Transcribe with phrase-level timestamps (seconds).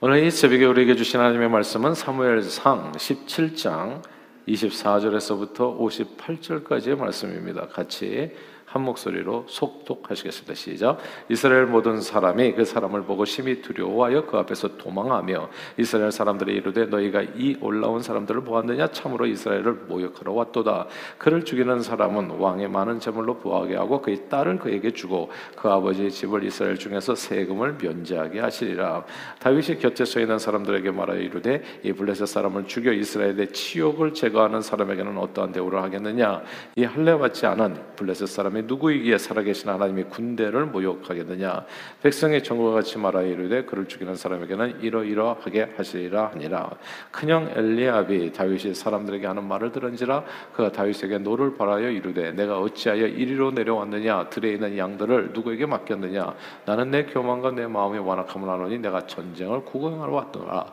[0.00, 4.00] 오늘 이 새벽에 우리에게 주신 하나님의 말씀은 사무엘상 17장
[4.46, 7.66] 24절에서부터 58절까지의 말씀입니다.
[7.66, 8.30] 같이
[8.68, 10.54] 한 목소리로 속독하시겠습니다.
[10.54, 10.98] 시작.
[11.30, 15.48] 이스라엘 모든 사람이 그 사람을 보고 심히 두려워하여 그 앞에서 도망하며
[15.78, 20.86] 이스라엘 사람들이 이르되 너희가 이 올라온 사람들을 보았느냐 참으로 이스라엘을 모욕하러 왔도다.
[21.16, 26.44] 그를 죽이는 사람은 왕의 많은 재물로 부하게 하고 그의 딸을 그에게 주고 그 아버지의 집을
[26.44, 29.04] 이스라엘 중에서 세금을 면제하게 하시리라.
[29.38, 35.16] 다윗이 곁에 서 있는 사람들에게 말하여 이르되 이 블레셋 사람을 죽여 이스라엘의 치욕을 제거하는 사람에게는
[35.16, 36.42] 어떠한 대우를 하겠느냐?
[36.76, 41.64] 이 할례 받지 않은 블레셋 사람이 사람이 누구이기에 살아계신 하나님의 군대를 모욕하겠느냐?
[42.02, 46.70] 백성의 전과 같이 말하여 이르되 그를 죽이는 사람에게는 이러이러하게 하시리라 하니라.
[47.10, 53.52] 큰형 엘리압이 다윗이 사람들에게 하는 말을 들은지라 그가 다윗에게 노를 발하여 이르되 네가 어찌하여 이리로
[53.52, 54.30] 내려왔느냐?
[54.30, 56.34] 들에 있는 양들을 누구에게 맡겼느냐?
[56.64, 60.66] 나는 내 교만과 내 마음의 완악함을 하노니 내가 전쟁을 구경하러 왔더라.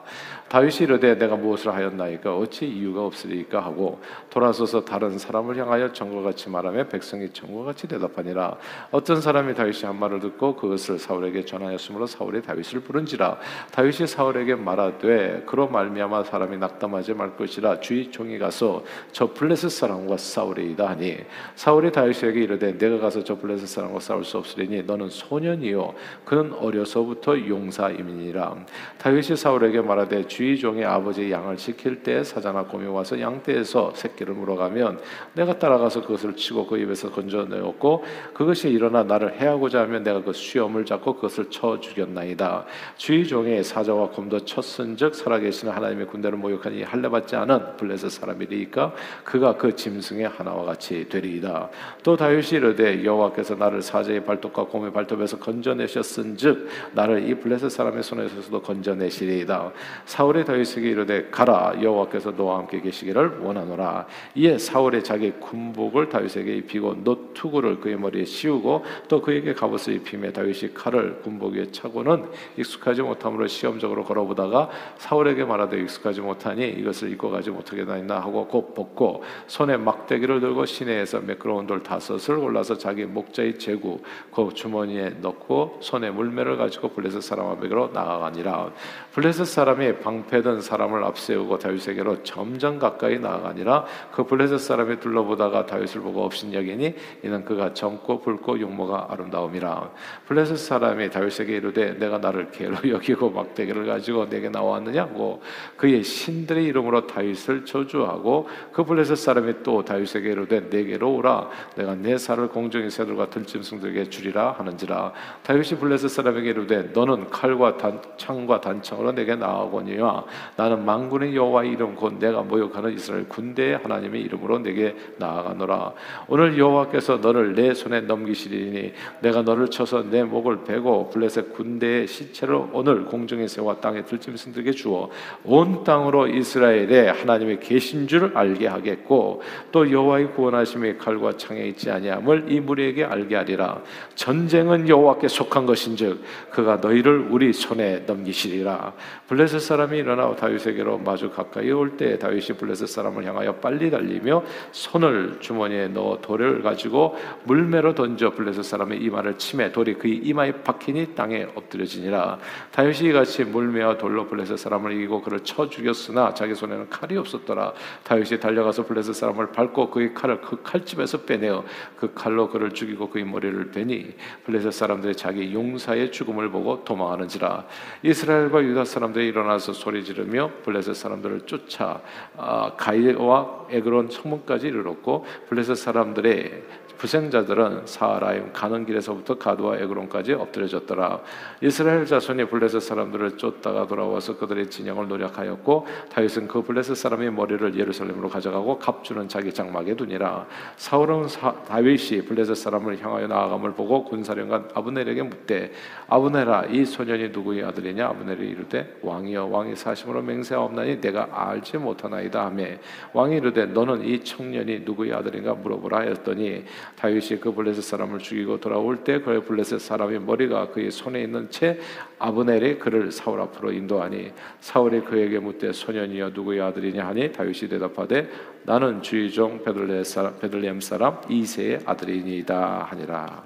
[0.50, 2.38] 다윗이 이르되 내가 무엇을 하였나이까?
[2.38, 3.60] 어찌 이유가 없으리까?
[3.60, 3.99] 하고
[4.30, 8.57] 돌아서서 다른 사람을 향하여 정과 같이 말하며 백성이 정과 같이 대답하니라.
[8.91, 13.37] 어떤 사람이 다윗이 한 말을 듣고 그것을 사울에게 전하였으므로 사울이 다윗을 부른지라.
[13.71, 17.79] 다윗이 사울에게 말하되 그로 말미암아 사람이 낙담하지 말 것이라.
[17.79, 21.18] 주의 종이 가서 저 블레셋 사람과 싸우리이다 하니
[21.55, 25.93] 사울이 다윗에게 이르되 내가 가서 저 블레셋 사람과 싸울 수 없으리니 너는 소년이요.
[26.26, 28.55] 그는 어려서부터 용사임이니라.
[28.98, 34.99] 다윗이 사울에게 말하되 주의 종이 아버지의 양을 지킬 때 사자나 곰이 와서 양떼에서 새끼를 물어가면
[35.34, 40.34] 내가 따라가서 그것을 치고 그 입에서 건져 내었고 그것이 일어나 나를 해하고자 하면 내가 그
[40.34, 42.66] 수염을 잡고 그것을 쳐 죽였나이다.
[42.98, 48.93] 주의 종의 사자와 곰도 쳤은즉 살아계시는 하나님의 군대를 모욕하니 할례 받지 않은 블레셋 사람이리까
[49.24, 51.70] 그가 그 짐승의 하나와 같이 되리이다.
[52.04, 58.62] 또 다윗이 이르되 여호와께서 나를 사자의 발톱과 곰의 발톱에서 건져내셨은즉 나를 이 블레셋 사람의 손에서도
[58.62, 59.71] 건져내시리이다.
[60.05, 64.06] 사울이 다윗에게 이르되 가라 여호와께서 너와 함께 계시기를 원하노라
[64.36, 70.32] 이에 사울의 자기 군복을 다윗에게 입히고 노투 구를 그의 머리에 씌우고 또 그에게 갑옷을 입히며
[70.32, 72.26] 다윗이 칼을 군복 위에 차고는
[72.58, 79.24] 익숙하지 못함으로 시험적으로 걸어보다가 사울에게 말하되 익숙하지 못하니 이것을 입고 가지 못하겠나이나 하고 곧 벗고
[79.48, 84.00] 손에 막대기를 들고 시내에서 매끄러운 돌 다섯을 골라서 자기 목자의 제구
[84.34, 88.72] 그 주머니에 넣고 손에 물매를 가지고 블레셋 사람 앞에로 나아가니라.
[89.14, 93.86] 블레셋 사람이 방 방패든 사람을 앞세우고 다윗에게로 점점 가까이 나아가니라.
[94.12, 99.92] 그 블레셋 사람이 둘러보다가 다윗을 보고 없신 여기니 이는 그가 젊고 붉고 용모가 아름다움이라.
[100.28, 105.42] 블레셋 사람이 다윗에게 이르되 내가 나를 개로 여기고 막대기를 가지고 내게 나왔느냐고
[105.78, 111.50] 그의 신들의 이름으로 다윗을 저주하고 그 블레셋 사람이 또 다윗에게 이르되 내게로 오라.
[111.76, 115.12] 내가 내 살을 공중의 새들과 들짐승들에게 주리라 하는지라.
[115.44, 120.24] 다윗이 블레셋 사람에게 이르되 너는 칼과 단, 창과 단창으로 내게 나아오거니와 하나님아
[120.56, 125.94] 나는 만군의 여호와의 이름 곧 내가 모욕하는 이스라엘 군대의 하나님의 이름으로 내게 나아가노라.
[126.28, 132.56] 오늘 여호와께서 너를 내 손에 넘기시리니 내가 너를 쳐서 내 목을 베고 블레셋 군대의 시체를
[132.73, 135.09] 오늘 공중의 새와 땅의 들짐승들에게 주어
[135.44, 139.41] 온 땅으로 이스라엘의 하나님의 계신 줄 알게 하겠고
[139.72, 143.81] 또 여호와의 구원하심이 칼과 창에 있지 아니함을 이 무리에게 알게 하리라.
[144.16, 146.22] 전쟁은 여호와께 속한 것인즉
[146.52, 148.94] 그가 너희를 우리 손에 넘기시리라.
[149.28, 155.38] 블레셋 사람이 일어나 다윗에게로 마주 가까이 올 때 다윗이 블레셋 사람을 향하여 빨리 달리며 손을
[155.40, 157.16] 주머니에 넣어 돌을 가지고
[157.46, 162.40] 물매로 던져 블레셋 사람의 이마를 치매 돌이 그의 이마에 박히니 땅에 엎드려지니라.
[162.72, 167.74] 다윗이 같이 물매와 돌로 블레셋 사람을 이기고 그를 쳐 죽였으나 자기 손에는 칼이 없었더라.
[168.03, 171.64] 다윗이 달려가서 블레셋 사람을 밟고 그의 칼을 그 칼집에서 빼내어
[171.97, 174.16] 그 칼로 그를 죽이고 그의 머리를 베니
[174.46, 177.66] 블레셋 사람들이 자기 용사의 죽음을 보고 도망하는지라.
[178.03, 182.02] 이스라엘과 유다 사람들이 일어나서 소리 지르며 블레셋 사람들을 쫓아
[182.38, 186.64] 아, 가이와 에그론 성문까지 이르렀고 블레셋 사람들의
[186.98, 191.22] 부생자들은 사라임 가는 길에서부터 가드와 에그론까지 엎드려졌더라.
[191.62, 198.30] 이스라엘 자손이 블레셋 사람들을 쫓다가 돌아와서 그들의 진영을 노력하였고 다윗은 그 블레셋 사람의 머리를 예루살렘으로
[198.30, 200.47] 가져가고 갑주는 자기 장막에 두니라.
[200.78, 205.72] 사울은 사, 다윗이 블레셋 사람을 향하여 나아감을 보고 군사령관 아브넬에게 묻되
[206.08, 212.66] 아브넬아 이 소년이 누구의 아들이냐 아브넬이 이르되 왕이여 왕이 사심으로 맹세하옵나니 내가 알지 못하나이다 하며
[213.14, 216.64] 왕이 이르되 너는 이 청년이 누구의 아들인가 물어보라 하였더니
[216.96, 221.79] 다윗이 그 블레셋 사람을 죽이고 돌아올 때 그의 블레셋 사람의 머리가 그의 손에 있는 채
[222.20, 228.29] 아브넬이 그를 사울 앞으로 인도하니 사울이 그에게 묻되 소년이여 누구의 아들이냐 하니 다윗이 대답하되
[228.64, 233.43] 나는 주의 종 베들레헴 사람 이세의 아들이니이다 하니라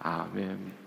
[0.00, 0.77] 아멘.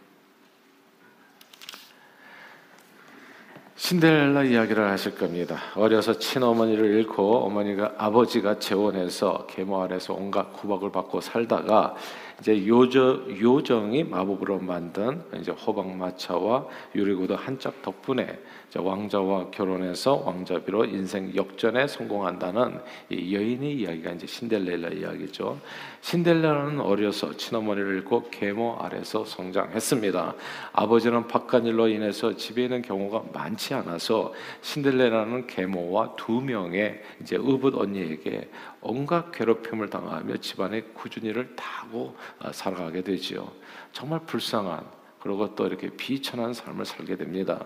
[3.81, 5.57] 신데렐라 이야기를 하실 겁니다.
[5.73, 11.95] 어려서 친어머니를 잃고 어머니가 아버지가 재혼해서 계모 아래서 온갖 구박을 받고 살다가
[12.41, 16.65] 이제 요저, 요정이 마법으로 만든 이제 호박마차와
[16.95, 18.39] 유리구두 한 짝 덕분에
[18.75, 22.79] 왕자와 결혼해서 왕자비로 인생 역전에 성공한다는
[23.09, 25.59] 이 여인의 이야기가 이제 신데렐라 이야기죠.
[26.01, 30.35] 신데렐라는 어려서 친어머니를 잃고 계모 아래서 성장했습니다.
[30.71, 38.49] 아버지는 바깥일로 인해서 집에 있는 경우가 많지 않아서 신데렐라는 계모와 두 명의 이제 의붓 언니에게
[38.81, 43.51] 온갖 괴롭힘을 당하며 집안의 꾸준히를 타고 어, 살아가게 되지요.
[43.91, 47.63] 정말 불쌍한 그리고 또 이렇게 비천한 삶을 살게 됩니다.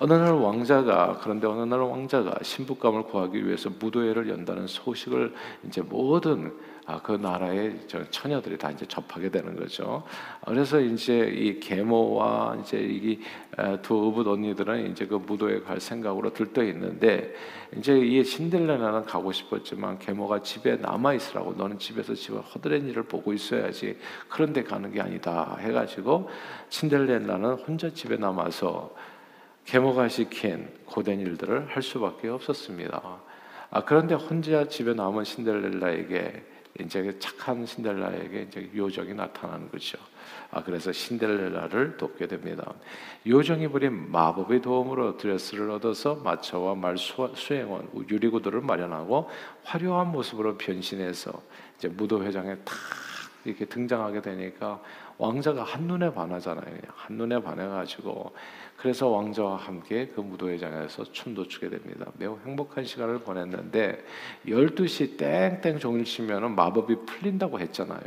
[0.00, 5.32] 어느 날 왕자가 그런데 어느 날 왕자가 신부감을 구하기 위해서 무도회를 연다는 소식을
[5.64, 6.52] 이제 모든
[6.86, 10.02] 아, 그 나라의 처녀들이 다 이제 접하게 되는 거죠.
[10.46, 13.20] 그래서 이제 이 계모와 이제 이
[13.82, 17.34] 두 어붓 언니들은 이제 그 무도에 갈 생각으로 들떠 있는데
[17.76, 23.32] 이제 이 신델레나는 가고 싶었지만 계모가 집에 남아 있으라고 너는 집에서 집을 허드렛 일을 보고
[23.32, 26.30] 있어야지 그런데 가는 게 아니다 해가지고
[26.68, 28.94] 신델레나는 혼자 집에 남아서
[29.64, 33.02] 계모가 시킨 고된 일들을 할 수밖에 없었습니다.
[33.70, 36.42] 아, 그런데 혼자 집에 남은 신델렐라에게
[36.80, 39.98] 이제 착한 신데렐라에게 이제 요정이 나타나는 거죠.
[40.50, 42.72] 아, 그래서 신데렐라를 돕게 됩니다.
[43.26, 49.28] 요정이 부린 마법의 도움으로 드레스를 얻어서 마차와 말 수행원 유리구두를 마련하고
[49.64, 51.42] 화려한 모습으로 변신해서
[51.76, 52.74] 이제 무도 회장에 탁
[53.44, 54.80] 이렇게 등장하게 되니까
[55.18, 56.76] 왕자가 한눈에 반하잖아요.
[56.94, 58.32] 한눈에 반해가지고
[58.76, 62.06] 그래서 왕자와 함께 그 무도회장에서 춤도 추게 됩니다.
[62.16, 64.04] 매우 행복한 시간을 보냈는데
[64.46, 68.00] 12시 땡땡 종일 치면은 마법이 풀린다고 했잖아요.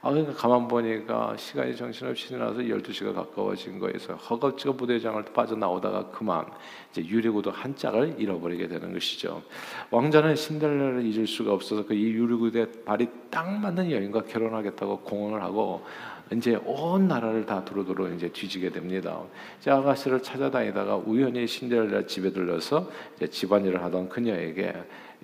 [0.00, 6.46] 아 그러니까 가만 보니까 시간이 정신없이 지나서 12시가 가까워진 거에서 허겁지겁 무도회장을 빠져나오다가 그만
[6.90, 9.42] 이제 유리구두 한 짝을 잃어버리게 되는 것이죠.
[9.90, 15.42] 왕자는 신데렐라를 잊을 수가 없어서 그 이 유리구두에 발이 딱 맞는 여인과 결혼하 겠다고 공언을
[15.42, 15.84] 하고
[16.32, 19.20] 이제 온 나라를 다 두루두루 이제 뒤지게 됩니다.
[19.60, 24.74] 이제 아가씨를 찾아다니다가 우연히 신데렐라 집에 들러서 이제 집안일을 하던 그녀에게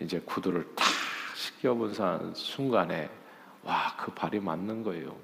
[0.00, 0.87] 이제 구두를 탁
[1.35, 3.08] 씻겨본 순간에
[3.62, 5.14] 와 그 발이 맞는 거예요.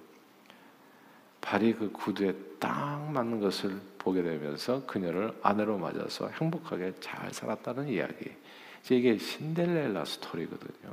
[1.41, 8.31] 발이 그 구두에 딱 맞는 것을 보게 되면서 그녀를 아내로 맞아서 행복하게 잘 살았다는 이야기.
[8.91, 10.93] 이게 신데렐라 스토리거든요.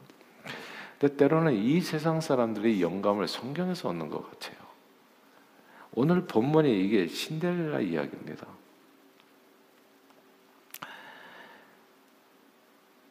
[1.04, 4.56] 근데 때로는 이 세상 사람들이 영감을 성경에서 얻는 것 같아요.
[5.92, 8.48] 오늘 본문이 이게 신데렐라 이야기입니다.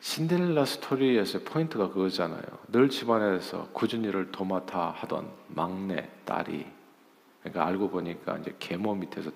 [0.01, 2.43] 신데렐라 스토리에서 포인트가 그거잖아요.
[2.69, 6.65] 늘 집안에서 굳은 일을 도맡아 하던 막내 딸이
[7.41, 9.31] 그러니까 알고 보니까 이제 계모 밑에서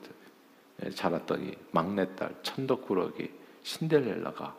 [0.94, 3.30] 자랐더니 막내 딸 천덕꾸러기
[3.62, 4.56] 신데렐라가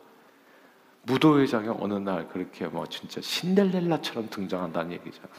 [1.08, 5.30] 무도회장에 어느 날 그렇게 뭐 진짜 신데렐라처럼 등장한다는 얘기잖아요.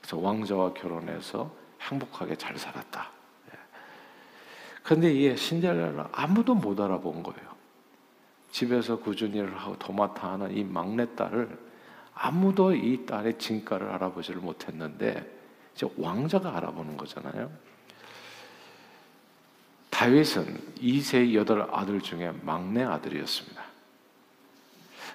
[0.00, 1.50] 그래서 왕자와 결혼해서
[1.80, 3.10] 행복하게 잘 살았다.
[4.82, 7.54] 그런데 이 신데렐라 아무도 못 알아본 거예요.
[8.50, 11.58] 집에서 꾸준히 일을 하고 도맡아 하는 이 막내딸을
[12.14, 15.28] 아무도 이 딸의 진가를 알아보지를 못했는데
[15.74, 17.50] 이제 왕자가 알아보는 거잖아요.
[19.90, 23.73] 다윗은 이세 여덟 아들 중에 막내 아들이었습니다.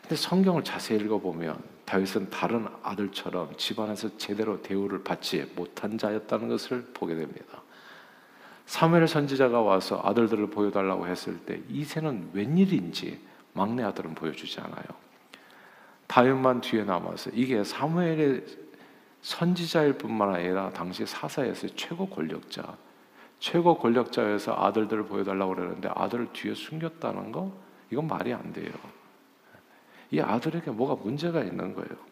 [0.02, 7.16] 근데 성경을 자세히 읽어보면 다윗은 다른 아들처럼 집안에서 제대로 대우를 받지 못한 자였다는 것을 보게
[7.16, 7.64] 됩니다.
[8.66, 13.20] 사무엘 선지자가 와서 아들들을 보여달라고 했을 때 이세는 웬일인지
[13.54, 14.86] 막내 아들은 보여주지 않아요.
[16.06, 18.46] 다윗만 뒤에 남아서 이게 사무엘의
[19.22, 22.78] 선지자일 뿐만 아니라 당시 사사에서 최고 권력자,
[23.40, 27.52] 최고 권력자여서 아들들을 보여달라고 그러는데 아들을 뒤에 숨겼다는 거
[27.90, 28.72] 이건 말이 안 돼요.
[30.12, 32.10] 이 아들에게 뭐가 문제가 있는 거예요.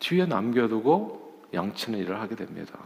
[0.00, 2.78] 뒤에 남겨두고 양치는 일을 하게 됩니다.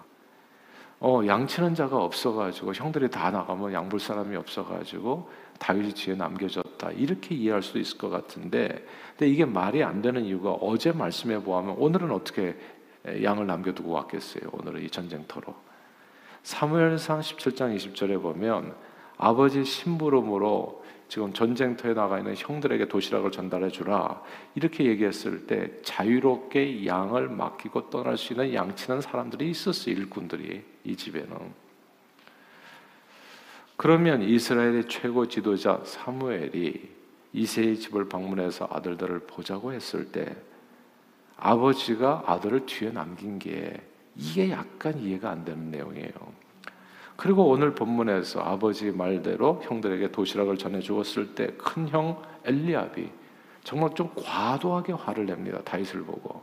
[0.98, 7.62] 어, 양치는 자가 없어가지고 형들이 다 나가면 양볼 사람이 없어가지고 다윗이 뒤에 남겨졌다 이렇게 이해할
[7.62, 12.56] 수 있을 것 같은데, 근데 이게 말이 안 되는 이유가 어제 말씀해 보면 오늘은 어떻게
[13.22, 14.50] 양을 남겨두고 왔겠어요?
[14.52, 15.54] 오늘은 이 전쟁터로.
[16.42, 18.74] 사무엘상 17장 20절에 보면
[19.18, 24.22] 아버지 심부름으로 지금 전쟁터에 나가 있는 형들에게 도시락을 전달해 주라.
[24.54, 29.94] 이렇게 얘기했을 때 자유롭게 양을 맡기고 떠날 수 있는 양치는 사람들이 있었어요.
[29.94, 31.66] 일꾼들이 이 집에는.
[33.76, 36.96] 그러면 이스라엘의 최고 지도자 사무엘이
[37.32, 40.34] 이세의 집을 방문해서 아들들을 보자고 했을 때
[41.36, 43.78] 아버지가 아들을 뒤에 남긴 게
[44.16, 46.45] 이게 약간 이해가 안 되는 내용이에요.
[47.16, 53.08] 그리고 오늘 본문에서 아버지 말대로 형들에게 도시락을 전해 주었을 때 큰 형 엘리압이
[53.64, 55.60] 정말 좀 과도하게 화를 냅니다.
[55.64, 56.42] 다윗을 보고.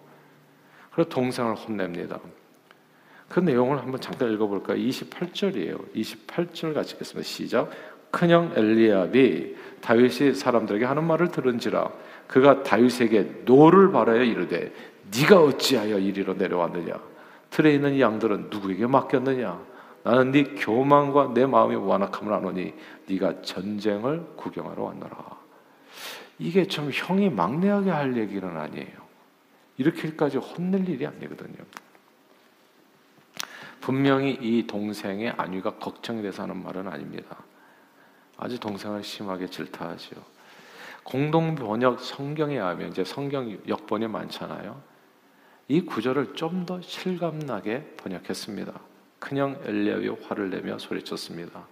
[0.94, 2.20] 그리고 동생을 혼냅니다.
[3.30, 4.78] 그 내용을 한번 잠깐 읽어볼까요?
[4.78, 5.94] 28절이에요.
[5.96, 7.28] 28절 같이 읽겠습니다.
[7.28, 7.70] 시작.
[8.12, 11.90] 큰형 엘리압이 다윗이 사람들에게 하는 말을 들은지라
[12.28, 14.72] 그가 다윗에게 노를 발하여 이르되
[15.18, 16.94] 네가 어찌하여 이리로 내려왔느냐
[17.50, 19.60] 들에 있는 양들은 누구에게 맡겼느냐
[20.04, 22.74] 나는 네 교만과 네 마음의 완악함을 아노니
[23.08, 25.38] 네가 전쟁을 구경하러 왔노라
[26.40, 29.04] 이게 좀 형이 막내하게 할 얘기는 아니에요
[29.78, 31.64] 이렇게까지 혼낼 일이 아니거든요
[33.80, 37.38] 분명히 이 동생의 안위가 걱정이 돼서 하는 말은 아닙니다
[38.38, 40.16] 아주 동생을 심하게 질타하죠.
[41.04, 44.82] 공동 번역 성경에 하면 이제 성경 역번이 많잖아요.
[45.68, 48.74] 이 구절을 좀 더 실감나게 번역했습니다.
[49.24, 51.66] 큰형 엘리야이 화를 내며 소리쳤습니다.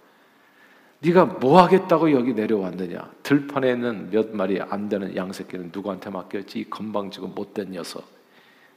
[1.00, 3.10] 네가 뭐 하겠다고 여기 내려왔느냐?
[3.22, 6.60] 들판에 있는 몇 마리 안 되는 양새끼는 누구한테 맡겼지?
[6.60, 8.04] 이 건방지고 못된 녀석.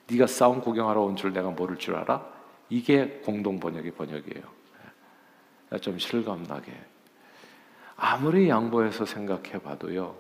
[0.10, 2.26] 네가 싸움 구경하러 온 줄 내가 모를 줄 알아?
[2.70, 4.44] 이게 공동 번역의 번역이에요.
[5.80, 6.74] 좀 실감나게.
[7.96, 10.18] 아무리 양보해서 생각해 봐도요,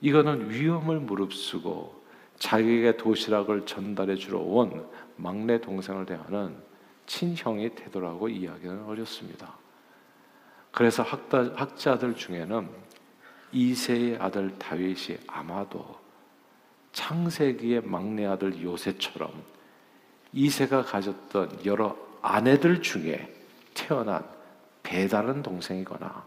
[0.00, 2.00] 이거는 위험을 무릅쓰고
[2.38, 4.86] 자기에게 도시락을 전달해 주러 온
[5.16, 6.67] 막내 동생을 대하는
[7.08, 9.54] 친형의 태도라고 이야기는 어렵습니다.
[10.70, 12.68] 그래서 학다, 학자 들 중에는
[13.50, 15.98] 이세의 아들 다윗이 아마도
[16.92, 19.32] 창세기의 막내 아들 요새처럼
[20.32, 23.34] 이세가 가졌던 여러 아내들 중에
[23.74, 24.22] 태어난
[24.82, 26.24] 배다른 동생이거나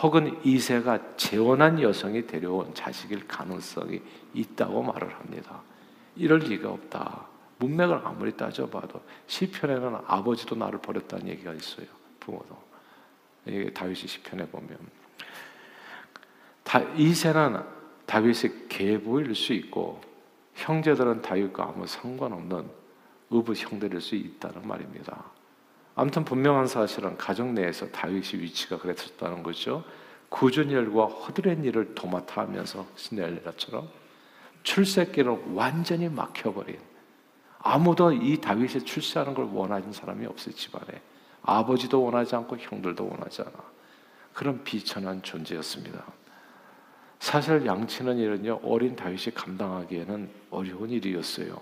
[0.00, 4.00] 혹은 이세가 재혼한 여성이 데려온 자식일 가능성이
[4.32, 5.60] 있다고 말을 합니다.
[6.16, 7.31] 이럴 리가 없다.
[7.62, 11.86] 문맥을 아무리 따져봐도 시편에는 아버지도 나를 버렸다는 얘기가 있어요.
[12.18, 12.56] 부모도.
[13.46, 14.78] 이게 다윗이 시편에 보면
[16.64, 17.62] 다, 이세는
[18.06, 20.00] 다윗의 계부일 수 있고
[20.54, 22.68] 형제들은 다윗과 아무 상관없는
[23.30, 25.24] 의붓 형들일 수 있다는 말입니다.
[25.94, 29.84] 아무튼 분명한 사실은 가정 내에서 다윗의 위치가 그랬었다는 거죠.
[30.28, 33.88] 굳은 일과 허드렛 일을 도맡아 하면서 신데렐라처럼
[34.62, 36.78] 출세길을 완전히 막혀버린
[37.62, 41.00] 아무도 이 다윗이 출세하는 걸 원하는 사람이 없어요 집안에
[41.42, 43.52] 아버지도 원하지 않고 형들도 원하지 않아
[44.32, 46.04] 그런 비천한 존재였습니다
[47.18, 51.60] 사실 양치는 일은요 어린 다윗이 감당하기에는 어려운 일이었어요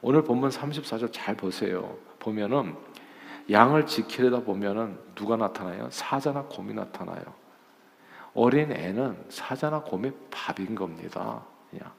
[0.00, 2.74] 오늘 본문 34절 잘 보세요 보면은
[3.50, 5.88] 양을 지키려다 보면은 누가 나타나요?
[5.90, 7.22] 사자나 곰이 나타나요.
[8.34, 11.42] 어린 애는 사자나 곰의 밥인 겁니다.
[11.70, 11.90] 그냥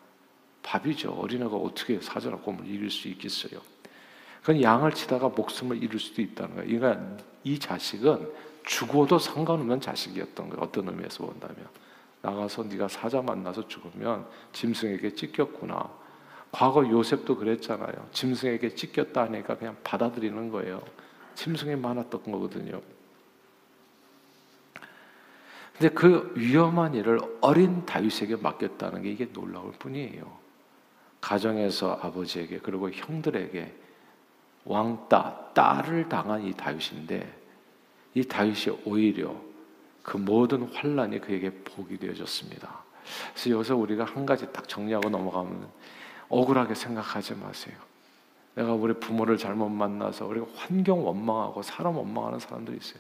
[0.64, 1.12] 밥이죠.
[1.12, 3.62] 어린애가 어떻게 사자나 곰을 이길 수 있겠어요?
[4.42, 6.80] 그건 양을 치다가 목숨을 잃을 수도 있다는 거예요.
[6.80, 8.32] 그러니까 이 자식은
[8.66, 10.64] 죽어도 상관없는 자식이었던 거예요.
[10.64, 11.68] 어떤 의미에서 본다면
[12.22, 15.90] 나가서 네가 사자 만나서 죽으면 짐승에게 찢겼구나.
[16.52, 18.10] 과거 요셉도 그랬잖아요.
[18.12, 20.82] 짐승에게 찢겼다 하니까 그냥 받아들이는 거예요.
[21.36, 22.82] 짐승이 많았던 거거든요.
[25.78, 30.49] 근데 그 위험한 일을 어린 다윗에게 맡겼다는 게 이게 놀라울 뿐이에요.
[31.22, 33.74] 가정에서 아버지에게 그리고 형들에게
[34.66, 37.38] 왕따, 딸을 당한 이 다윗인데
[38.16, 39.36] 이 다윗이 오히려
[40.04, 42.84] 그 모든 환란이 그에게 복이 되어졌습니다.
[43.34, 45.68] 그래서 여기서 우리가 한 가지 딱 정리하고 넘어가면
[46.30, 47.76] 억울하게 생각하지 마세요.
[48.56, 53.00] 내가 우리 부모를 잘못 만나서 우리가 환경 원망하고 사람 원망하는 사람들이 있어요.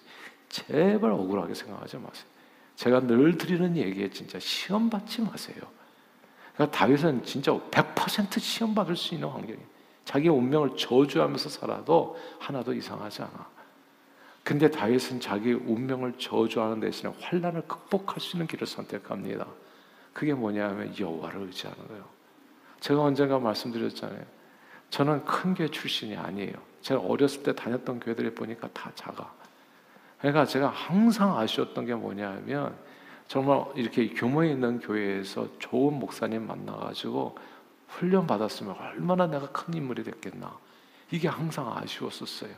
[0.49, 2.25] 제발 억울하게 생각하지 마세요.
[2.75, 5.57] 제가 늘 드리는 얘기에 진짜 시험 받지 마세요.
[6.59, 9.65] 그러니까 다윗은 진짜 100% 시험 받을 수 있는 환경이에요.
[10.03, 13.47] 자기 운명을 저주하면서 살아도 하나도 이상하지 않아.
[14.43, 19.47] 근데 다윗은 자기 운명을 저주하는 대신에 환란을 극복할 수 있는 길을 선택합니다.
[20.11, 22.03] 그게 뭐냐면 여호와를 의지하는 거예요.
[22.81, 24.25] 제가 언젠가 말씀드렸잖아요.
[24.89, 26.55] 저는 큰 교회 출신이 아니에요.
[26.81, 29.31] 제가 어렸을 때 다녔던 교회들을 보니까 다 작아.
[30.17, 32.75] 그러니까 제가 항상 아쉬웠던 게 뭐냐면
[33.29, 37.37] 정말 이렇게 규모 있는 교회에서 좋은 목사님 만나가지고
[37.87, 40.51] 훈련 받았으면 얼마나 내가 큰 인물이 됐겠나.
[41.11, 42.49] 이게 항상 아쉬웠었어요.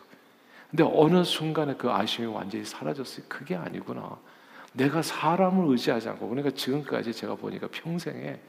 [0.69, 3.25] 근데 어느 순간에 그 아쉬움이 완전히 사라졌어요.
[3.27, 4.17] 그게 아니구나.
[4.71, 8.39] 내가 사람을 의지하지 않고 그러니까 지금까지 제가 보니까 평생에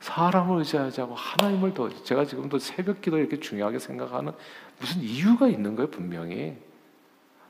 [0.00, 4.32] 사람을 의지하지 않고 하나님을 더 제가 지금도 새벽 기도 이렇게 중요하게 생각하는
[4.80, 6.56] 무슨 이유가 있는 거예요 분명히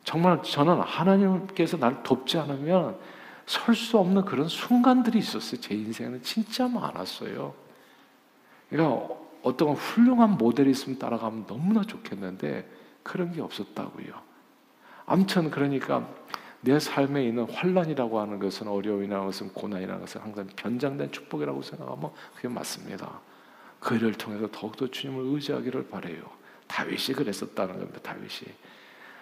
[0.02, 2.98] 정말 저는 하나님께서 나를 돕지 않으면
[3.48, 7.54] 설 수 없는 그런 순간들이 있었어요 제 인생에는 진짜 많았어요
[8.68, 9.08] 그러니까
[9.42, 12.68] 어떤 훌륭한 모델이 있으면 따라가면 너무나 좋겠는데
[13.02, 14.12] 그런 게 없었다고요
[15.06, 16.06] 아무튼 그러니까
[16.60, 22.48] 내 삶에 있는 환란이라고 하는 것은 어려움이라는 것은 고난이라는 것은 항상 변장된 축복이라고 생각하면 그게
[22.48, 23.20] 맞습니다.
[23.78, 26.22] 그 일을 통해서 더욱더 주님을 의지하기를 바래요.
[26.66, 28.00] 다윗이 그랬었다는 겁니다.
[28.02, 28.52] 다윗이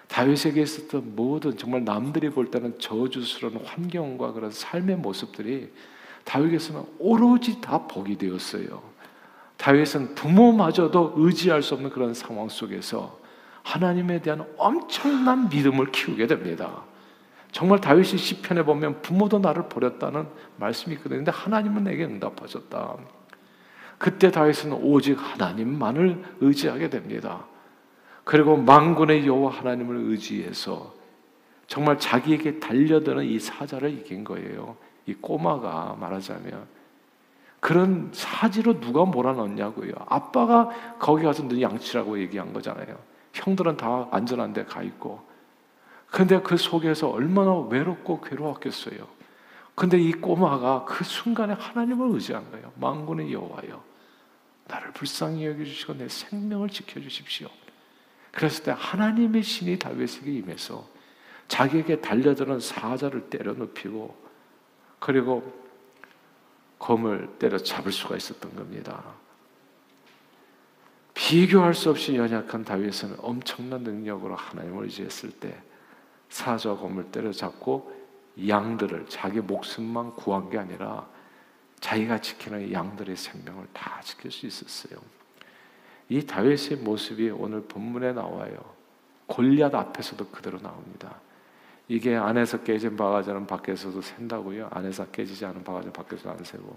[0.08, 5.72] 다윗에게 있었던 모든 정말 남들이 볼 때는 저주스러운 환경과 그런 삶의 모습들이
[6.24, 8.82] 다윗에게서는 오로지 다 복이 되었어요.
[9.56, 13.18] 다윗은 부모마저도 의지할 수 없는 그런 상황 속에서
[13.62, 16.84] 하나님에 대한 엄청난 믿음을 키우게 됩니다.
[17.52, 21.18] 정말 다윗이 시편에 보면 부모도 나를 버렸다는 말씀이 있거든요.
[21.18, 22.96] 근데 하나님은 내게 응답하셨다.
[23.98, 27.46] 그때 다윗은 오직 하나님만을 의지하게 됩니다.
[28.26, 30.92] 그리고 망군의 여호와 하나님을 의지해서
[31.68, 34.76] 정말 자기에게 달려드는 이 사자를 이긴 거예요.
[35.06, 36.66] 이 꼬마가 말하자면
[37.60, 39.92] 그런 사지로 누가 몰아넣냐고요.
[40.06, 42.98] 아빠가 거기 가서 너 양치라고 얘기한 거잖아요.
[43.32, 45.20] 형들은 다 안전한 데 가 있고.
[46.10, 49.06] 근데 그 속에서 얼마나 외롭고 괴로웠겠어요.
[49.76, 52.72] 근데 이 꼬마가 그 순간에 하나님을 의지한 거예요.
[52.74, 53.84] 망군의 여호와여.
[54.66, 57.48] 나를 불쌍히 여겨 주시고 내 생명을 지켜 주십시오.
[58.36, 60.86] 그랬을 때 하나님의 신이 다윗에게 임해서
[61.48, 64.14] 자기에게 달려드는 사자를 때려 눕히고
[64.98, 65.66] 그리고
[66.78, 69.02] 검을 때려 잡을 수가 있었던 겁니다.
[71.14, 75.58] 비교할 수 없이 연약한 다윗은 엄청난 능력으로 하나님을 의지했을 때
[76.28, 77.90] 사자와 검을 때려잡고
[78.46, 81.08] 양들을 자기 목숨만 구한 게 아니라
[81.80, 85.15] 자기가 지키는 양들의 생명을 다 지킬 수 있었어요.
[86.08, 88.56] 이 다윗의 모습이 오늘 본문에 나와요.
[89.26, 91.16] 골리앗 앞에서도 그대로 나옵니다.
[91.88, 94.68] 이게 안에서 깨진 바가지는 밖에서도 샌다고요.
[94.72, 96.76] 안에서 깨지지 않은 바가지는 밖에서 안 새고.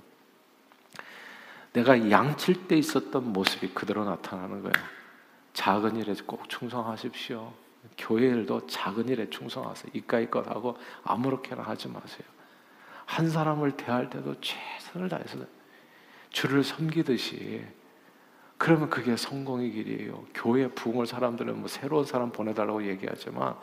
[1.73, 4.73] 내가 양칠 때 있었던 모습이 그대로 나타나는 거예요.
[5.53, 7.53] 작은 일에 꼭 충성하십시오.
[7.97, 9.91] 교회 일도 작은 일에 충성하세요.
[9.93, 12.27] 이까이 것 하고 아무렇게나 하지 마세요.
[13.05, 15.39] 한 사람을 대할 때도 최선을 다해서
[16.29, 17.65] 주를 섬기듯이
[18.59, 20.25] 그러면 그게 성공의 길이에요.
[20.33, 23.55] 교회 부흥을 사람들은 뭐 새로운 사람 보내달라고 얘기하지만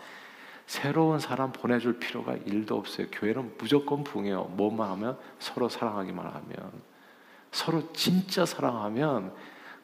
[0.67, 3.07] 새로운 사람 보내줄 필요가 일도 없어요.
[3.13, 4.45] 교회는 무조건 부흥해요.
[4.57, 6.73] 뭐만 하면 서로 사랑하기만 하면
[7.53, 9.35] 서로 진짜 사랑하면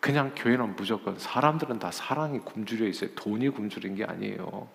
[0.00, 3.10] 그냥 교회는 무조건 사람들은 다 사랑이 굶주려 있어요.
[3.14, 4.66] 돈이 굶주린 게 아니에요.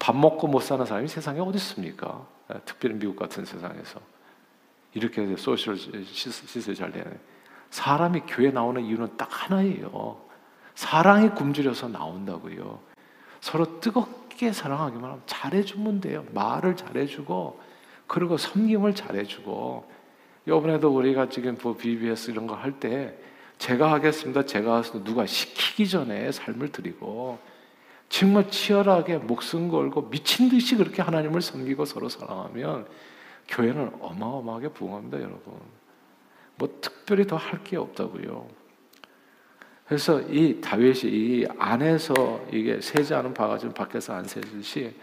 [0.00, 2.26] 밥 먹고 못 사는 사람이 세상에 어디 있습니까?
[2.64, 4.00] 특별히 미국 같은 세상에서
[4.92, 7.18] 이렇게 소셜 시스템이 잘 되는
[7.74, 10.16] 사람이 교회 나오는 이유는 딱 하나예요.
[10.76, 12.78] 사랑이 굶주려서 나온다고요.
[13.40, 16.24] 서로 뜨겁게 사랑하기만 하면 잘해주면 돼요.
[16.32, 17.60] 말을 잘해주고,
[18.06, 19.90] 그리고 섬김을 잘해주고.
[20.46, 23.18] 이번에도 우리가 지금 뭐 BBS 이런 거 할 때,
[23.58, 24.46] 제가 하겠습니다.
[24.46, 25.04] 제가 하겠습니다.
[25.10, 27.40] 누가 시키기 전에 삶을 드리고,
[28.08, 32.86] 정말 치열하게 목숨 걸고 미친 듯이 그렇게 하나님을 섬기고 서로 사랑하면
[33.48, 35.54] 교회는 어마어마하게 부흥합니다, 여러분.
[36.56, 38.46] 뭐 특별히 더 할 게 없다고요.
[39.86, 44.94] 그래서 이 다윗이 이 안에서 이게 세지 않은 바가지 밖에서 안 세듯이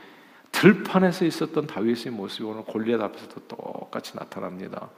[0.51, 4.89] 들판에서 있었던 다윗의 모습이 오늘 골리앗 앞에서도 똑같이 나타납니다.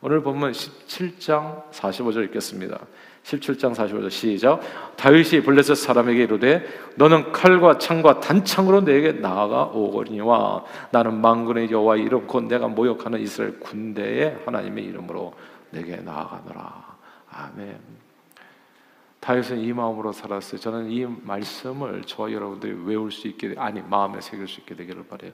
[0.00, 2.78] 오늘 보면 17장 45절 읽겠습니다.
[3.24, 4.60] 17장 45절 시작.
[4.96, 12.26] 다윗이 블레셋 사람에게 이르되 너는 칼과 창과 단창으로 내게 나아가 오거니와 나는 망군의 여호와 이름
[12.26, 15.34] 곧 내가 모욕하는 이스라엘 군대의 하나님의 이름으로
[15.72, 16.96] 내게 나아가노라.
[17.30, 17.80] 아멘.
[19.20, 20.60] 다윗은 이 마음으로 살았어요.
[20.60, 25.32] 저는 이 말씀을 저와 여러분들이 외울 수 있게 아니 마음에 새길 수 있게 되기를 바래요.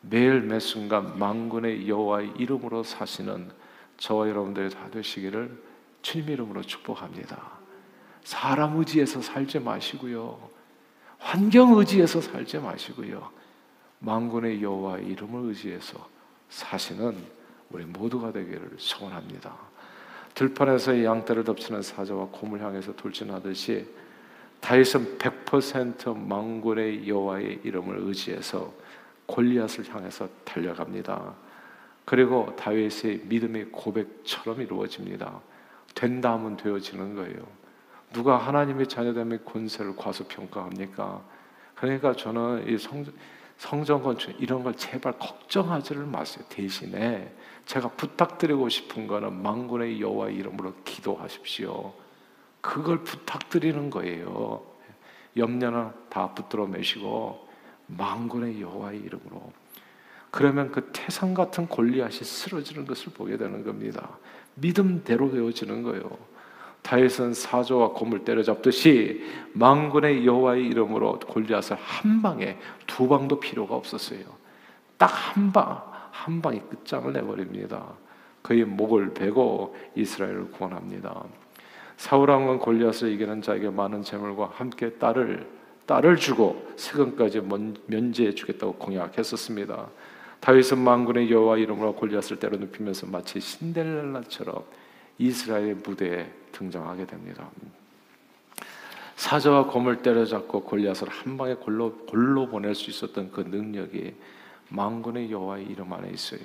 [0.00, 3.50] 매일 매 순간 만군의 여호와의 이름으로 사시는
[3.98, 5.62] 저와 여러분들이 다 되시기를
[6.02, 7.60] 주님 이름으로 축복합니다.
[8.22, 10.48] 사람 의지에서 살지 마시고요.
[11.18, 13.30] 환경 의지에서 살지 마시고요.
[13.98, 16.08] 만군의 여호와의 이름을 의지해서
[16.48, 17.39] 사시는
[17.70, 19.54] 우리 모두가 되기를 소원합니다.
[20.34, 23.86] 들판에서 양떼를 덮치는 사자와 곰을 향해서 돌진하듯이
[24.60, 28.72] 다윗은 100% 망군의 여호와의 이름을 의지해서
[29.26, 31.34] 골리앗을 향해서 달려갑니다.
[32.04, 35.40] 그리고 다윗의 믿음의 고백처럼 이루어집니다.
[35.94, 37.46] 된다면 되어지는 거예요.
[38.12, 41.22] 누가 하나님의 자녀됨의 권세를 과소평가합니까?
[41.76, 43.04] 그러니까 저는 이 성,
[43.60, 46.42] 성전 건축 이런 걸 제발 걱정하지를 마세요.
[46.48, 47.30] 대신에
[47.66, 51.92] 제가 부탁드리고 싶은 거는 망군의 여호와 이름으로 기도하십시오.
[52.62, 54.64] 그걸 부탁드리는 거예요.
[55.36, 57.48] 염려는 다 붙들어 매시고
[57.86, 59.52] 망군의 여호와의 이름으로
[60.30, 64.16] 그러면 그 태산 같은 골리앗이 쓰러지는 것을 보게 되는 겁니다.
[64.54, 66.16] 믿음대로 되어지는 거예요.
[66.82, 74.20] 다윗은 사조와 곰을 때려잡듯이 망군의 여호와의 이름으로 골리앗을 한 방에 두 방도 필요가 없었어요.
[74.96, 77.84] 딱 한 방, 한 방이 끝장을 내버립니다.
[78.42, 81.24] 그의 목을 베고 이스라엘을 구원합니다.
[81.96, 85.46] 사울 왕은 골리앗을 이기는 자에게 많은 재물과 함께 딸을
[85.86, 87.42] 딸을 주고 세금까지
[87.86, 89.88] 면제해 주겠다고 공약했었습니다.
[90.40, 94.64] 다윗은 만군의 여호와 이름으로 골리앗을 때려 눕히면서 마치 신데렐라처럼
[95.18, 97.48] 이스라엘 무대에 등장하게 됩니다.
[99.16, 104.14] 사자와 곰을 때려잡고 골리앗을 한 방에 골로, 골로 보낼 수 있었던 그 능력이
[104.70, 106.40] 만군의 여호와의 이름 안에 있어요.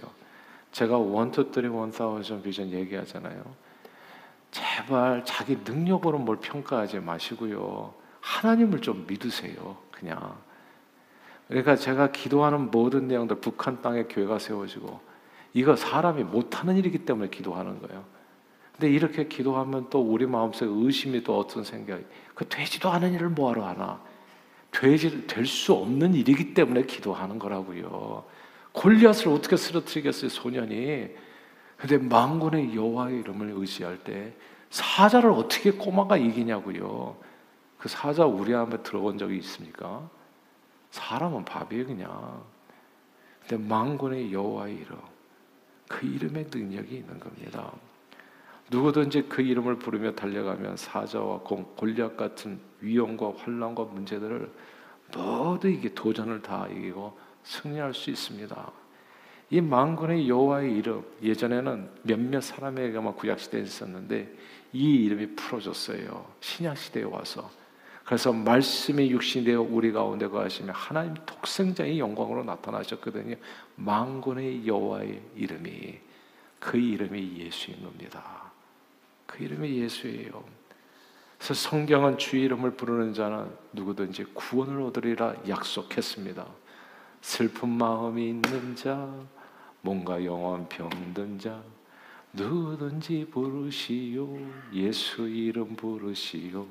[0.72, 3.44] 제가 one two three one thousand 비전 얘기하잖아요.
[4.52, 7.94] 제발 자기 능력으로 뭘 평가하지 마시고요.
[8.20, 9.78] 하나님을 좀 믿으세요.
[9.92, 10.36] 그냥.
[11.48, 15.00] 그러니까 제가 기도하는 모든 내용들 북한 땅에 교회가 세워지고
[15.54, 18.04] 이거 사람이 못하는 일이기 때문에 기도하는 거예요.
[18.78, 23.66] 근데 이렇게 기도하면 또 우리 마음속에 의심이 또 어떤 생각이 그 되지도 않은 일을 뭐하러
[23.66, 24.02] 하나
[24.72, 28.26] 되지 될 수 없는 일이기 때문에 기도하는 거라고요.
[28.74, 31.08] 골리앗을 어떻게 쓰러뜨리겠어요 소년이?
[31.78, 34.34] 근데 망군의 여호와의 이름을 의지할 때
[34.70, 37.16] 사자를 어떻게 꼬마가 이기냐고요.
[37.78, 40.10] 그 사자 우리 앞에 들어본 적이 있습니까?
[40.92, 42.44] 사람은 밥이에요 그냥.
[43.48, 44.98] 근데 망군의 여호와의 이름
[45.88, 47.72] 그 이름의 능력이 있는 겁니다.
[48.72, 54.52] 누구든지 그 이름을 부르며 달려가면 사자와 골리앗 같은 위험과 환란과 문제들을
[55.16, 58.72] 모두 이게 도전을 다 이기고 승리할 수 있습니다.
[59.52, 64.34] 이 만군의 여호와의 이름 예전에는 몇몇 사람에게만 구약 시대에 있었는데
[64.74, 66.26] 이 이름이 풀어졌어요.
[66.40, 67.50] 신약 시대에 와서
[68.04, 73.36] 그래서 말씀이 육신이 되어 우리 가운데 거하시며 하나님 독생자의 영광으로 나타나셨거든요.
[73.76, 76.00] 만군의 여호와의 이름이
[76.60, 78.45] 그 이름이 예수인 겁니다.
[79.26, 80.44] 그 이름이 예수예요.
[81.38, 86.46] 그래서 성경은 주의 이름을 부르는 자는 누구든지 구원을 얻으리라 약속했습니다.
[87.22, 89.14] 슬픈 마음이 있는 자,
[89.82, 91.62] 뭔가 영원 병든 자,
[92.34, 94.38] 누구든지 부르시오.
[94.74, 96.66] 예수 이름 부르시오.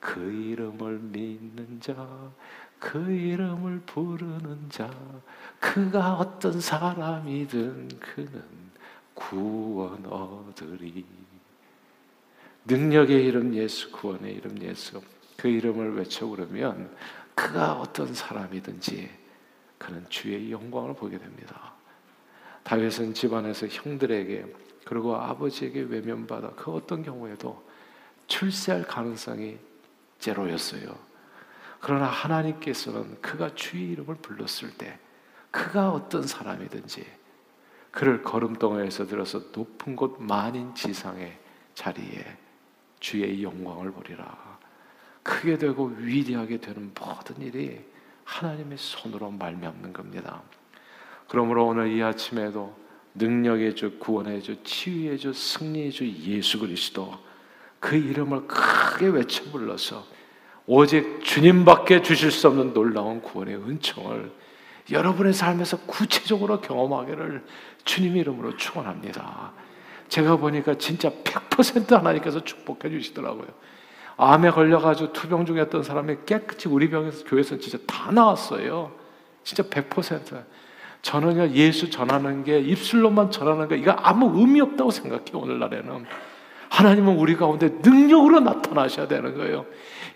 [0.00, 2.30] 그 이름을 믿는 자,
[2.78, 4.90] 그 이름을 부르는 자,
[5.58, 8.42] 그가 어떤 사람이든 그는
[9.14, 11.04] 구원 얻으리.
[12.68, 15.00] 능력의 이름 예수, 구원의 이름 예수.
[15.38, 16.94] 그 이름을 외쳐 부르면
[17.34, 19.08] 그가 어떤 사람이든지
[19.78, 21.72] 그는 주의 영광을 보게 됩니다.
[22.64, 24.54] 다윗은 집안에서 형들에게
[24.84, 27.64] 그리고 아버지에게 외면받아 그 어떤 경우에도
[28.26, 29.56] 출세할 가능성이
[30.18, 30.94] 제로였어요.
[31.80, 34.98] 그러나 하나님께서는 그가 주의 이름을 불렀을 때
[35.50, 37.06] 그가 어떤 사람이든지
[37.92, 41.38] 그를 걸음덩이에서 들어서 높은 곳 만인 지상의
[41.74, 42.36] 자리에
[43.00, 44.58] 주의 영광을 보리라.
[45.22, 47.80] 크게 되고 위대하게 되는 모든 일이
[48.24, 50.42] 하나님의 손으로 말미암는 겁니다.
[51.28, 52.74] 그러므로 오늘 이 아침에도
[53.14, 57.18] 능력의 주, 구원의 주, 치유의 주, 승리의 주 예수 그리스도
[57.80, 60.04] 그 이름을 크게 외쳐 불러서
[60.66, 64.32] 오직 주님밖에 주실 수 없는 놀라운 구원의 은총을
[64.90, 67.44] 여러분의 삶에서 구체적으로 경험하기를
[67.84, 69.52] 주님 이름으로 축원합니다.
[70.08, 73.46] 제가 보니까 진짜 100% 하나님께서 축복해 주시더라고요.
[74.16, 78.90] 암에 걸려가지고 투병 중이었던 사람이 깨끗이 우리 병에서 교회에서 진짜 다 나왔어요.
[79.44, 80.44] 진짜 100%.
[81.02, 86.06] 저는요 예수 전하는 게 입술로만 전하는 게 이거 아무 의미 없다고 생각해요 오늘날에는.
[86.70, 89.66] 하나님은 우리 가운데 능력으로 나타나셔야 되는 거예요.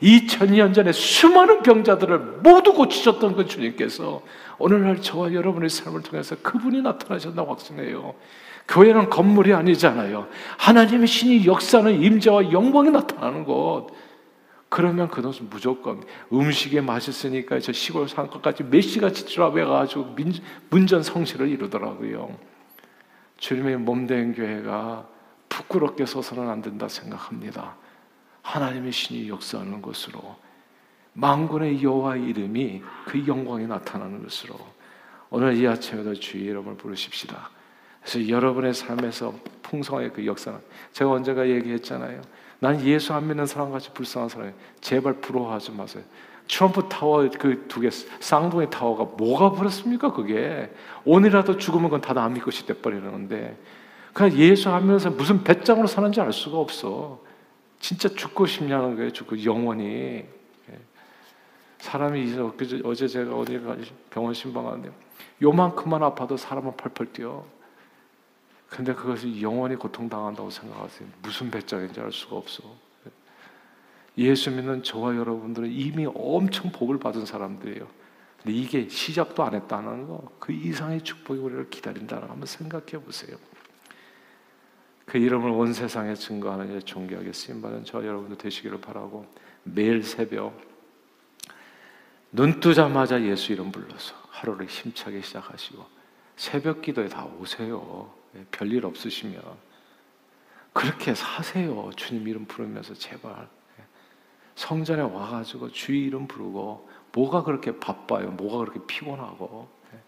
[0.03, 4.23] 2000년 전에 수많은 병자들을 모두 고치셨던 그 주님께서
[4.59, 8.15] 오늘날 저와 여러분의 삶을 통해서 그분이 나타나셨다고 확신해요.
[8.69, 10.29] 교회는 건물이 아니잖아요.
[10.59, 13.89] 하나님의 신이 역사는 임재와 영광이 나타나는 곳.
[14.69, 20.17] 그러면 그것은 무조건 음식이 맛있으니까 저 시골 상가까지 몇 시간치 트라베가지고
[20.71, 22.35] 문전 성실을 이루더라고요.
[23.37, 25.07] 주님의 몸된 교회가
[25.51, 27.77] 부끄럽게 서서는 안 된다 생각합니다.
[28.41, 30.37] 하나님의 신이 역사하는 것으로
[31.13, 34.57] 망군의 여호와 이름이 그 영광이 나타나는 것으로
[35.29, 37.51] 오늘 이 아침에도 주의 이름을 부르십시다.
[38.03, 40.59] 그래서 여러분의 삶에서 풍성의 그 역사는
[40.93, 42.21] 제가 언제가 얘기했잖아요.
[42.59, 46.05] 난 예수 안 믿는 사람같이 불쌍한 사람이 제발 부러워하지 마세요.
[46.49, 50.71] 트럼프 타워 그 두 개 쌍둥이 타워가 뭐가 부럽습니까 그게
[51.05, 53.57] 오늘이라도 죽으면 그건 다 남의 것이 돼버리는데
[54.13, 57.21] 그냥 예수 안 믿는 사람 무슨 배짱으로 사는지 알 수가 없어.
[57.81, 59.11] 진짜 죽고 싶냐는 거예요.
[59.13, 59.85] 죽고 영원히.
[60.71, 60.79] 예.
[61.79, 63.61] 사람이 이제 어제 제가 어디
[64.11, 64.91] 병원 신방하는데
[65.43, 67.45] 요만큼만 아파도 사람은 펄펄 뛰어.
[68.73, 71.07] 근데 그것이 영원히 고통당한다고 생각하세요.
[71.21, 72.63] 무슨 배짱인지 알 수가 없어.
[74.17, 77.87] 예수 믿는 저와 여러분들은 이미 엄청 복을 받은 사람들이에요.
[78.43, 83.37] 근데 이게 시작도 안 했다는 거, 그 이상의 축복이 우리를 기다린다는 거 한번 생각해 보세요.
[85.05, 89.27] 그 이름을 온 세상에 증거하는 존귀하게 쓰임받은 저 여러분들 되시기를 바라고
[89.65, 90.59] 매일 새벽
[92.31, 95.85] 눈 뜨자마자 예수 이름 불러서 하루를 힘차게 시작하시고
[96.37, 98.22] 새벽 기도에 다 오세요.
[98.37, 99.43] 예, 별일 없으시면
[100.73, 101.91] 그렇게 사세요.
[101.97, 103.85] 주님 이름 부르면서 제발 예.
[104.55, 108.31] 성전에 와가지고 주 이름 부르고 뭐가 그렇게 바빠요?
[108.33, 109.99] 뭐가 그렇게 피곤하고 예.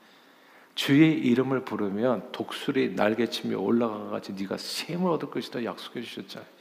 [0.75, 6.55] 주의 이름을 부르면 독수리 날개치며 올라가 같이 네가 샘을 얻을 것이다 약속해 주셨잖아요.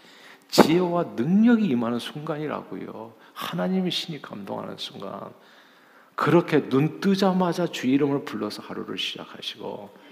[0.49, 3.13] 지혜와 능력이 임하는 순간이라고요.
[3.33, 5.31] 하나님의 신이 감동하는 순간.
[6.15, 10.02] 그렇게 눈 뜨자마자 주 이름을 불러서 하루를 시작하시고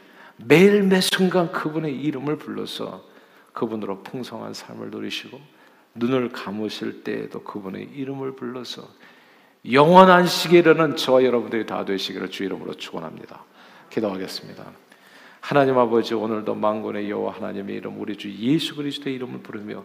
[0.46, 3.04] 매일 매 순간 그분의 이름을 불러서
[3.54, 5.40] 그분으로 풍성한 삶을 누리시고
[5.96, 8.88] 눈을 감으실 때에도 그분의 이름을 불러서
[9.72, 13.44] 영원한 시기에는 저와 여러분들이 다 되시기를 주 이름으로 축원합니다.
[13.90, 14.72] 기도하겠습니다.
[15.42, 19.84] 하나님 아버지 오늘도 만군의 여호와 하나님의 이름 우리 주 예수 그리스도의 이름을 부르며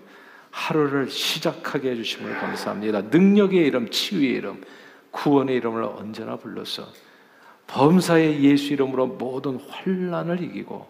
[0.51, 3.03] 하루를 시작하게 해주심을 감사합니다.
[3.03, 4.63] 능력의 이름, 치유의 이름,
[5.11, 6.87] 구원의 이름을 언제나 불러서
[7.67, 10.87] 범사의 예수 이름으로 모든 환란을 이기고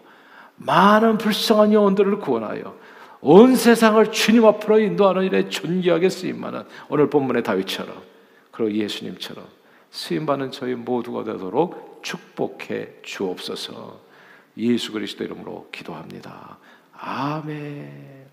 [0.57, 2.75] 많은 불쌍한 영혼들을 구원하여
[3.21, 7.95] 온 세상을 주님 앞으로 인도하는 일에 존귀하게 쓰임만은 오늘 본문의 다윗처럼
[8.51, 9.45] 그리고 예수님처럼
[9.91, 13.99] 쓰임받는 저희 모두가 되도록 축복해 주옵소서
[14.57, 16.57] 예수 그리스도 이름으로 기도합니다.
[16.93, 18.26] 아멘.